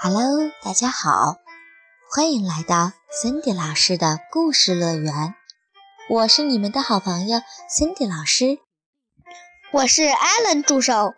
[0.00, 1.38] Hello，大家好，
[2.08, 5.34] 欢迎来到 Cindy 老师的故事乐园。
[6.08, 8.58] 我是你们的好朋友 Cindy 老师，
[9.72, 11.14] 我是 Allen 助手。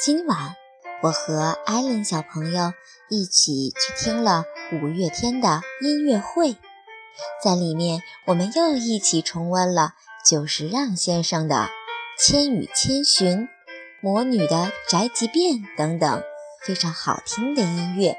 [0.00, 0.54] 今晚
[1.02, 2.72] 我和 Allen 小朋友
[3.10, 6.56] 一起去听了五月天的音乐会，
[7.42, 9.94] 在里面我们又一起重温了
[10.24, 11.56] 久石让先生的
[12.16, 13.38] 《千与千寻》。
[14.02, 16.22] 魔女的宅急便等等，
[16.66, 18.16] 非常好听的音乐。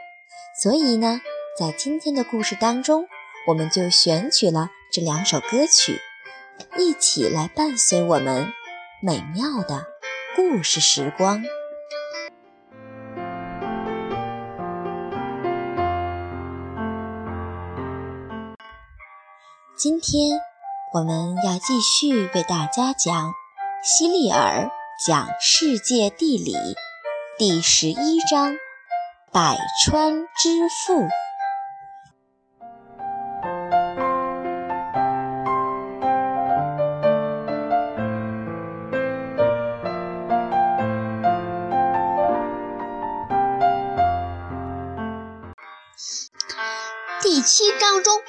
[0.62, 1.20] 所以呢，
[1.60, 3.06] 在今天的故事当中，
[3.46, 6.00] 我们就选取了这两首歌曲，
[6.78, 8.54] 一起来伴随我们
[9.02, 9.86] 美妙的
[10.38, 11.44] 故事时光。
[19.76, 20.40] 今天
[20.94, 23.34] 我们要继续为大家讲
[23.84, 24.72] 西利尔。
[25.06, 26.56] 讲世界地理
[27.40, 28.58] 第十一章：
[29.32, 31.08] 百川之父。
[47.22, 48.20] 第七章中，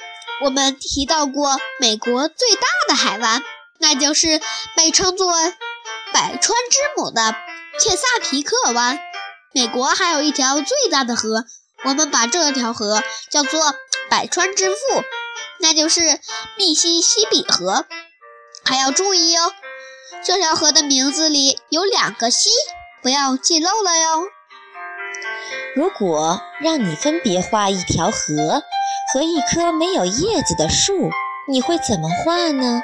[0.43, 3.41] 我们提到过美国最大的海湾，
[3.79, 4.39] 那就是
[4.75, 5.33] 被称作。
[6.11, 7.35] 百川之母的
[7.79, 8.99] 切萨皮克湾，
[9.53, 11.45] 美国还有一条最大的河，
[11.85, 13.73] 我们把这条河叫做
[14.09, 14.75] 百川之父，
[15.61, 16.19] 那就是
[16.57, 17.85] 密西西比河。
[18.65, 19.53] 还要注意哦，
[20.25, 22.49] 这条河的名字里有两个西，
[23.01, 24.25] 不要记漏了哟。
[25.73, 28.61] 如果让你分别画一条河
[29.13, 31.11] 和一棵没有叶子的树，
[31.47, 32.81] 你会怎么画呢？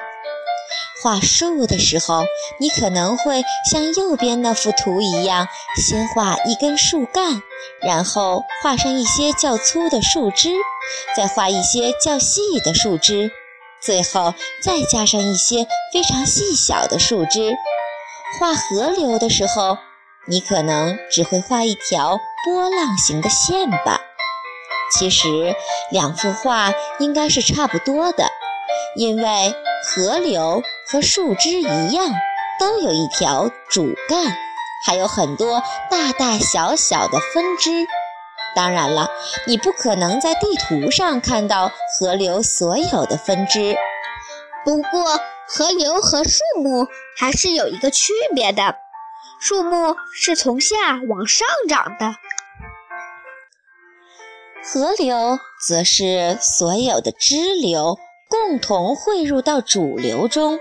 [1.03, 2.23] 画树的时候，
[2.59, 7.41] 你可能会像右边那幅图一样，先画一根树干，
[7.81, 10.49] 然后画上一些较粗的树枝，
[11.15, 13.29] 再画一些较细的树枝，
[13.81, 14.33] 最后
[14.63, 17.55] 再加上一些非常细小的树枝。
[18.39, 19.77] 画河流的时候，
[20.27, 23.99] 你可能只会画一条波浪形的线吧。
[24.91, 25.55] 其实，
[25.91, 28.29] 两幅画应该是差不多的，
[28.95, 30.63] 因为河流。
[30.87, 32.13] 和树枝一样，
[32.59, 34.35] 都有一条主干，
[34.85, 37.87] 还有很多大大小小的分支。
[38.55, 39.09] 当然了，
[39.47, 43.75] 你不可能在地图上看到河流所有的分支。
[44.63, 46.87] 不过，河流和树木
[47.17, 48.75] 还是有一个区别的：
[49.41, 52.15] 树木是从下往上长的，
[54.63, 55.37] 河流
[55.67, 60.59] 则是所有的支流共同汇入到主流中。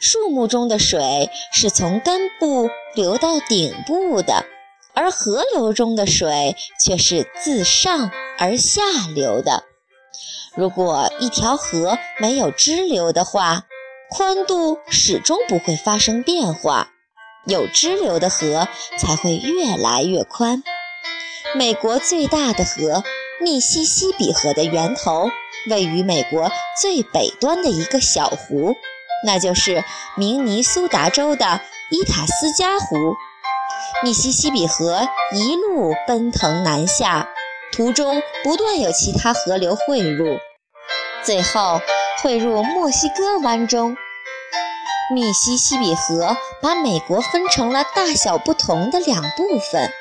[0.00, 4.46] 树木中的水是从根部流到顶部的，
[4.94, 8.80] 而河流中的水却是自上而下
[9.14, 9.64] 流的。
[10.56, 13.66] 如果一条河没有支流的话，
[14.08, 16.88] 宽度始终不会发生变化。
[17.46, 18.68] 有支流的河
[18.98, 20.62] 才会越来越宽。
[21.54, 23.04] 美国最大的河——
[23.42, 25.28] 密西西比河的源头
[25.68, 26.50] 位于美国
[26.80, 28.74] 最北端的一个小湖。
[29.24, 29.84] 那就是
[30.16, 31.60] 明尼苏达州的
[31.90, 33.14] 伊塔斯加湖，
[34.02, 37.28] 密西西比河一路奔腾南下，
[37.72, 40.38] 途中不断有其他河流汇入，
[41.22, 41.80] 最后
[42.22, 43.96] 汇入墨西哥湾中。
[45.12, 49.92] 密西西比河把美国分成了大小不同的两部分，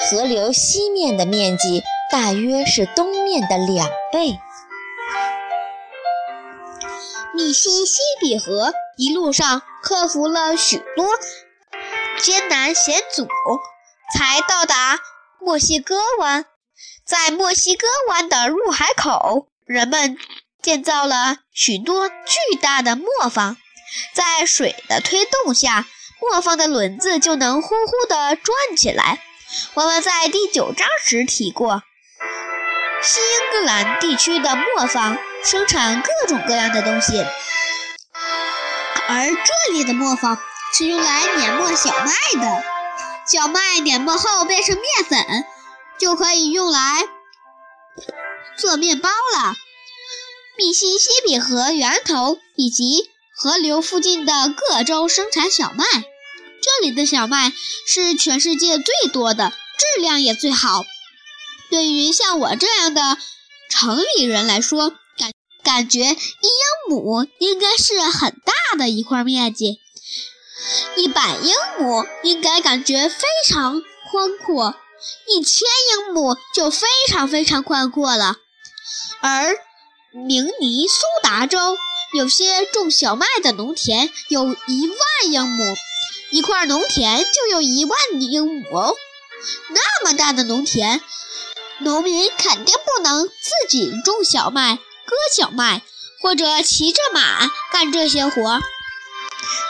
[0.00, 4.40] 河流西面的面积大约是东面的两倍。
[7.34, 11.08] 密西西比河一路上克服了许多
[12.20, 13.26] 艰难险阻，
[14.16, 15.00] 才到达
[15.40, 16.46] 墨西哥湾。
[17.04, 20.16] 在墨西哥湾的入海口，人们
[20.62, 23.56] 建造了许多巨大的磨坊，
[24.14, 25.86] 在水的推动下，
[26.20, 29.20] 磨坊的轮子就能呼呼地转起来。
[29.74, 31.82] 我们在第九章时提过，
[33.04, 35.16] 西英格兰地区的磨坊。
[35.44, 37.22] 生产各种各样的东西，
[39.08, 40.38] 而这里的磨坊
[40.72, 42.64] 是用来碾磨小麦的。
[43.26, 45.44] 小麦碾磨后变成面粉，
[46.00, 47.06] 就可以用来
[48.56, 49.54] 做面包了。
[50.56, 55.84] 密西西比河源头以及河流附近的各州生产小麦，
[56.62, 57.52] 这里的小麦
[57.86, 60.86] 是全世界最多的，质量也最好。
[61.70, 63.18] 对于像我这样的
[63.70, 65.32] 城里人来说，感
[65.62, 66.16] 感觉一英
[66.88, 69.80] 亩应该是很大的一块面积，
[70.96, 74.76] 一百英亩应该感觉非常宽阔。
[75.28, 78.36] 一千英亩就非常非常宽阔了。
[79.20, 79.58] 而
[80.12, 81.76] 明尼苏达州
[82.14, 85.76] 有些种小麦的农田有一万英亩，
[86.30, 88.94] 一块农田就有一万英亩哦。
[89.70, 91.02] 那么大的农田，
[91.84, 95.82] 农民肯定不能自己种小麦、割小麦，
[96.22, 98.62] 或者骑着马干这些活。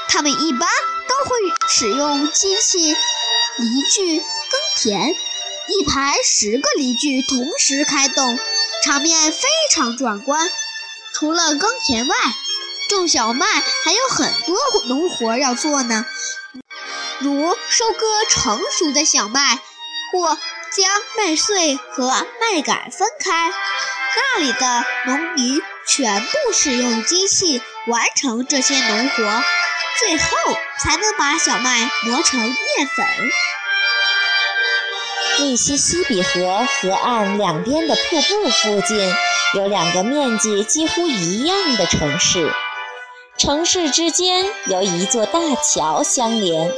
[0.09, 0.69] 他们一般
[1.09, 1.37] 都会
[1.69, 2.95] 使用机器
[3.59, 4.27] 犁具耕
[4.77, 8.39] 田，一排十个犁具同时开动，
[8.85, 10.49] 场面非常壮观。
[11.13, 12.15] 除了耕田外，
[12.89, 13.45] 种小麦
[13.85, 14.57] 还有很多
[14.87, 16.07] 农活要做呢，
[17.19, 19.59] 如收割成熟的小麦，
[20.13, 20.39] 或
[20.75, 22.09] 将麦穗和
[22.41, 23.53] 麦秆分开。
[24.17, 29.43] 那里的农民全部使用机器完成这些农活。
[29.97, 30.27] 最后
[30.83, 32.55] 才能把小麦磨成面
[32.97, 33.07] 粉。
[35.39, 39.15] 密西西比河河岸两边的瀑布附近
[39.55, 42.53] 有两个面积几乎一样的城市，
[43.39, 46.73] 城市之间由一座大桥相连。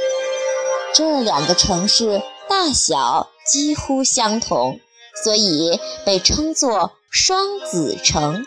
[0.93, 4.79] 这两个城市大小几乎相同，
[5.23, 8.45] 所以被称作双子城。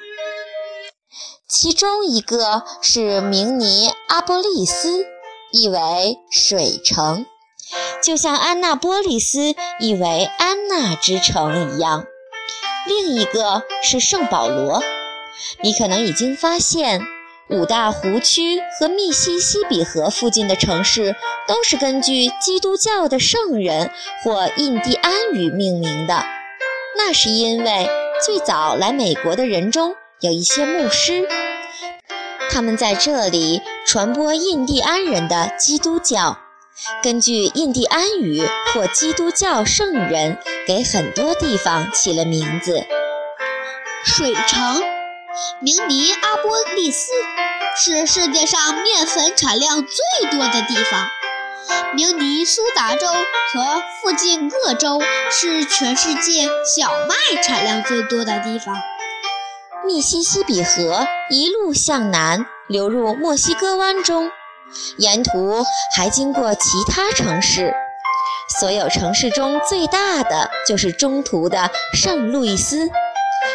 [1.49, 5.05] 其中一个是明尼阿波利斯，
[5.53, 7.27] 意为水城，
[8.03, 12.05] 就像安娜波利斯意为安娜之城一样；
[12.87, 14.83] 另一个是圣保罗。
[15.63, 17.03] 你可能已经发现，
[17.53, 21.17] 五大湖区和密西西比河附近的城市
[21.49, 23.91] 都是根据基督教的圣人
[24.23, 26.25] 或印第安语命名的。
[26.97, 27.89] 那是因为
[28.25, 31.27] 最早来美国的人中有一些牧师。
[32.51, 36.39] 他们在这里传播印第安人的基督教，
[37.03, 38.43] 根据印第安语
[38.73, 42.85] 或基督教圣人给很多地方起了名字。
[44.05, 44.83] 水城，
[45.61, 47.13] 明尼阿波利斯
[47.77, 51.07] 是世界上面粉产量最多的地方。
[51.95, 55.01] 明尼苏达州和附近各州
[55.31, 58.75] 是全世界小麦产量最多的地方。
[59.87, 64.31] 密西西比河一路向南流入墨西哥湾中，
[64.97, 65.65] 沿途
[65.97, 67.73] 还经过其他城市。
[68.59, 72.91] 所有城市中最大的就是中途的圣路易斯。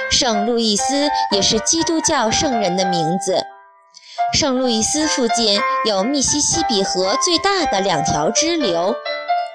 [0.10, 3.44] 圣路易斯也是基督教圣人的名字。
[4.34, 8.96] 圣路易斯附近有密西西比河最大的两条支流，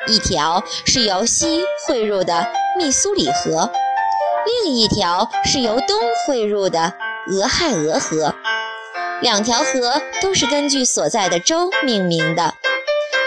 [0.07, 2.47] 一条是由西汇入的
[2.79, 3.71] 密苏里河。
[4.65, 6.95] 另一条是由东汇入的
[7.31, 8.35] 俄亥俄河，
[9.21, 12.55] 两条河都是根据所在的州命名的。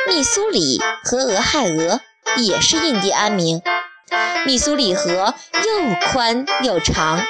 [0.07, 2.01] 密苏里和俄亥俄
[2.37, 3.61] 也是印第安名。
[4.45, 7.21] 密苏里河又宽又长，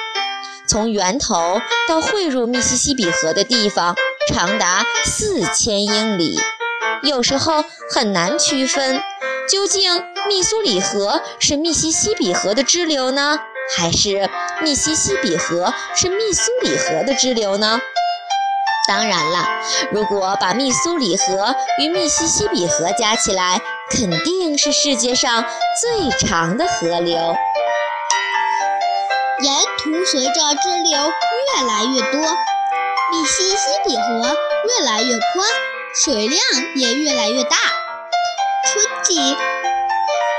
[0.66, 3.94] 从源头到汇入密西西比河的地方
[4.32, 6.40] 长达四千英里，
[7.02, 9.00] 有时候很难区分，
[9.48, 13.38] 究竟密苏里河是密西西比河的支流呢？
[13.76, 14.28] 还是
[14.62, 17.80] 密西西比河是密苏里河的支流呢？
[18.86, 19.46] 当然了，
[19.92, 25.44] 如果把密苏里河与密西西比河加起来，肯定是世界上
[25.80, 27.36] 最长的河流。
[29.40, 32.20] 沿途随着支流越来越多，
[33.10, 35.48] 密西西比河越来越宽，
[35.94, 36.40] 水量
[36.76, 37.56] 也越来越大。
[38.72, 39.36] 春季，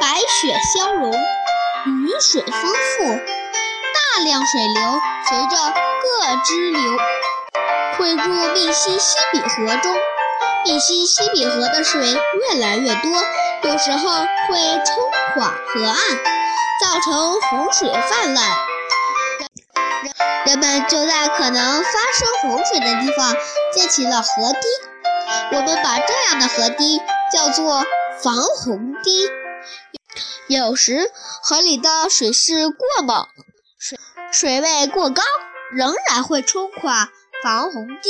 [0.02, 1.14] 白雪消融。
[1.14, 6.98] 雨水丰富，大量水流随着各支流
[7.98, 9.96] 汇入密西西比河中。
[10.65, 13.12] 密西西比河的水越来越多，
[13.69, 14.10] 有时候
[14.48, 14.95] 会冲
[15.36, 15.98] 垮河岸，
[16.81, 18.57] 造成洪水泛滥。
[20.48, 23.36] 人们就在可能发生洪水的地方
[23.74, 25.55] 建起了河堤。
[25.55, 27.00] 我们把这样的河堤
[27.31, 27.86] 叫做
[28.24, 29.29] 防洪堤。
[30.48, 31.12] 有时
[31.43, 33.27] 河里的水势过猛，
[33.77, 34.00] 水
[34.31, 35.22] 水位过高，
[35.72, 37.10] 仍然会冲垮
[37.46, 38.10] 防洪堤，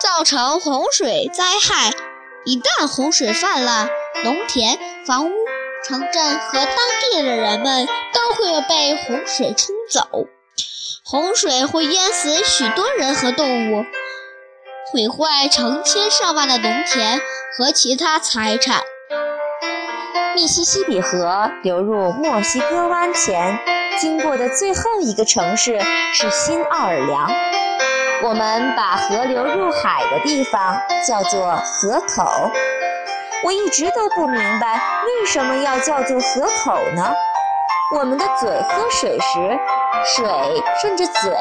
[0.00, 1.92] 造成洪水灾害。
[2.44, 3.88] 一旦洪水泛滥，
[4.24, 5.32] 农田、房屋、
[5.84, 10.26] 城镇和当地的人们都会被洪水冲走。
[11.04, 13.84] 洪水会淹死许多人和动物，
[14.92, 17.20] 毁坏成千上万的农田
[17.56, 18.82] 和其他财产。
[20.34, 23.56] 密西西比河流入墨西哥湾前，
[24.00, 25.80] 经过的最后一个城市
[26.12, 27.30] 是新奥尔良。
[28.20, 32.50] 我们把河流入海的地方叫做河口。
[33.44, 37.14] 我一直都不明白为什么要叫做河口呢？
[37.94, 39.58] 我们的嘴喝水时，
[40.04, 40.28] 水
[40.80, 41.32] 顺着嘴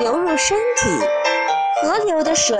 [0.00, 1.08] 流入身体，
[1.80, 2.58] 河流的水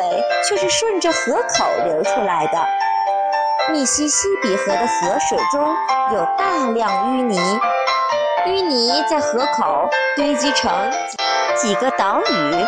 [0.49, 3.73] 却是顺着河口流出来的。
[3.73, 5.75] 密西西比河的河水中
[6.13, 7.39] 有大量淤泥，
[8.47, 10.71] 淤泥在河口堆积成
[11.57, 12.67] 几个岛屿，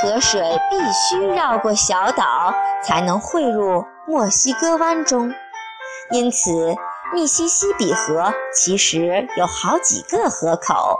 [0.00, 0.40] 河水
[0.70, 5.34] 必须绕过小岛才能汇入墨西哥湾中，
[6.12, 6.76] 因此
[7.12, 10.98] 密西西比河其实有好几个河口。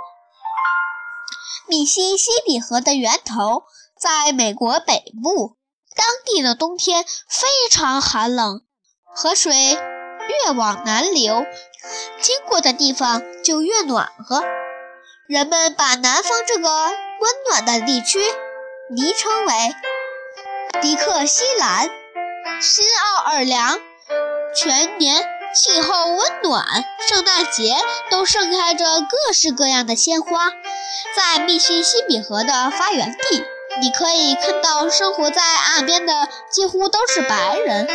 [1.69, 3.63] 密西西比河的源头
[3.97, 5.57] 在美国北部，
[5.95, 8.63] 当地的冬天非常寒冷。
[9.15, 11.45] 河水越往南流，
[12.21, 14.43] 经过的地方就越暖和。
[15.29, 18.19] 人们把南方这个温暖的地区
[18.91, 19.53] 昵称为
[20.81, 21.91] 迪克西兰。
[22.63, 23.79] 新奥尔良
[24.57, 25.23] 全年
[25.55, 26.65] 气候温暖，
[27.07, 27.77] 圣诞节
[28.11, 30.51] 都盛开着各式各样的鲜花。
[31.15, 33.45] 在密西西比河的发源地，
[33.79, 37.87] 你可以看到生活在岸边的几乎都是白人。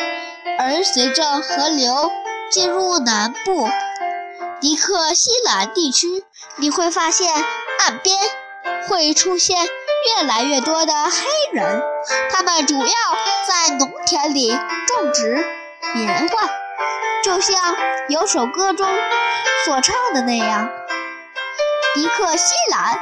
[0.60, 2.12] 而随着河流
[2.52, 3.68] 进入南部
[4.62, 6.24] 迪克西兰地区，
[6.58, 7.34] 你会发现
[7.80, 8.16] 岸边
[8.88, 9.68] 会出现
[10.06, 11.82] 越来越多的黑人，
[12.32, 12.88] 他们主要
[13.48, 15.46] 在农田里种植
[15.94, 16.50] 棉花，
[17.24, 17.56] 就像
[18.10, 18.88] 有首歌中
[19.66, 20.70] 所唱的那样
[21.96, 23.00] ：“迪克西兰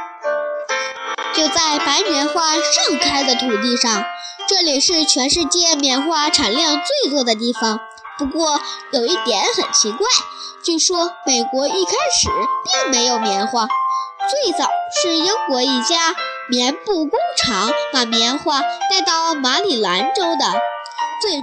[1.34, 4.04] 就在白棉花盛开的土地上。”
[4.48, 7.80] 这里是全世界棉花产量最多的地方。
[8.18, 10.06] 不过有一点很奇怪，
[10.62, 12.28] 据说美国一开始
[12.64, 13.66] 并没有棉花，
[14.28, 14.68] 最早
[15.00, 16.14] 是英国一家
[16.50, 20.44] 棉布工厂把棉花带到马里兰州的。
[21.20, 21.40] 最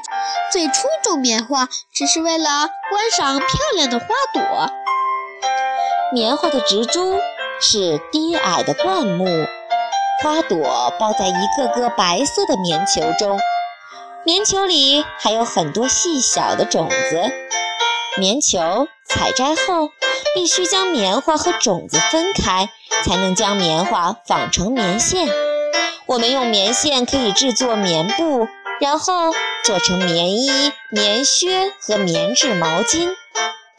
[0.51, 4.69] 最初种棉花只是为了观赏漂亮的花朵。
[6.11, 7.17] 棉花的植株
[7.61, 9.25] 是低矮的灌木。
[10.21, 13.39] 花朵包在一个个白色的棉球中，
[14.25, 17.31] 棉球里还有很多细小的种子。
[18.17, 19.91] 棉球采摘后，
[20.39, 22.69] 必须将棉花和种子分开，
[23.03, 25.27] 才能将棉花纺成棉线。
[26.05, 28.47] 我们用棉线可以制作棉布，
[28.79, 29.33] 然后
[29.65, 33.09] 做成棉衣、棉靴和棉质毛巾。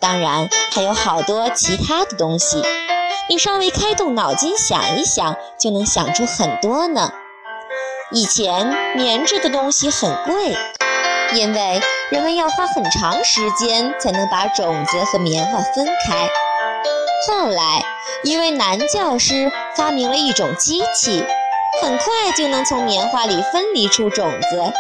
[0.01, 2.63] 当然，还有好多其他的东西。
[3.31, 7.11] 你稍微开动脑筋想一想，就能想出很多呢。
[8.11, 10.55] 以前棉质的东西很贵，
[11.33, 16.29] 因为人们要花很长时间才能把种子和棉花分开。
[17.29, 17.85] 后来，
[18.25, 21.23] 一位男教师发明了一种机器，
[21.83, 24.73] 很快就能从棉花里分离出种子。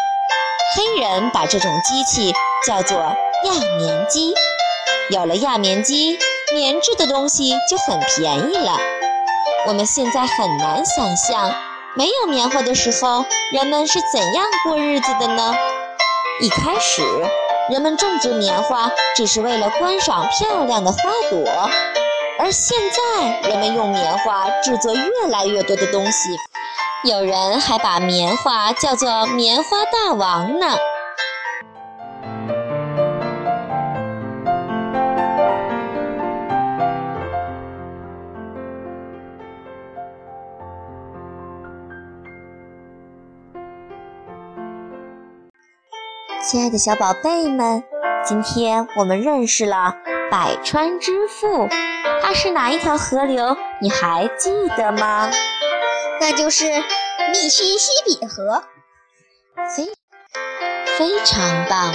[0.76, 2.32] 黑人把这种机器
[2.66, 4.32] 叫做轧棉机。
[5.10, 6.18] 有了轧棉机。
[6.52, 8.76] 棉质的东西就很便宜了。
[9.68, 11.54] 我们现在很难想象，
[11.94, 15.54] 没有棉花的时候，人们是怎样过日子的呢？
[16.40, 17.04] 一开始，
[17.70, 20.98] 人们种植棉花只是为了观赏漂亮的花
[21.30, 21.70] 朵，
[22.42, 26.30] 而现在，人们用棉花制作越来越多的东西。
[27.04, 30.66] 有人还把棉花叫做“棉花大王”呢。
[46.42, 47.84] 亲爱的小宝贝们，
[48.24, 49.94] 今天我们认识了
[50.30, 51.68] 百川之父，
[52.22, 53.56] 它是哪一条河流？
[53.80, 55.30] 你还记得吗？
[56.20, 56.66] 那就是
[57.32, 58.62] 密西西比河。
[59.76, 59.88] 非
[60.98, 61.92] 非常棒！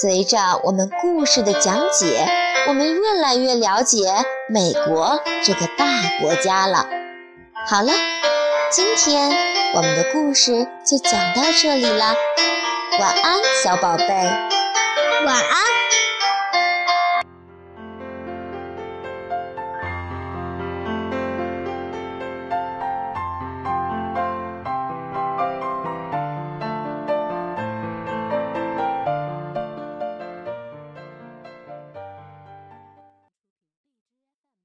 [0.00, 2.26] 随着我们故事的讲解，
[2.66, 4.12] 我们越来越了解
[4.48, 5.86] 美国这个大
[6.20, 6.86] 国家了。
[7.66, 7.92] 好了，
[8.70, 9.30] 今天
[9.74, 12.14] 我们的故事就讲到这里了。
[12.98, 14.06] 晚安，小宝贝。
[14.06, 16.01] 晚安。